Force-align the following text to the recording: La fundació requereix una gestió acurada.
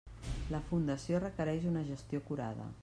La 0.55 0.61
fundació 0.69 1.21
requereix 1.25 1.69
una 1.75 1.87
gestió 1.93 2.25
acurada. 2.25 2.71